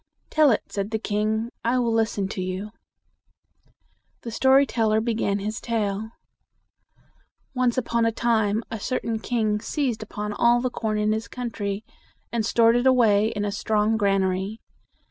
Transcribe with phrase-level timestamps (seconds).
[0.31, 1.51] "Tell it," said the king.
[1.63, 2.71] "I will listen to you."
[4.23, 6.09] The story teller began his tale.
[7.53, 11.85] "Once upon a time a certain king seized upon all the corn in his country,
[12.31, 14.57] and stored it away in a strong gran a ry.